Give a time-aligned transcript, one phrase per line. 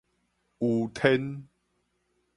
[0.57, 1.47] 余天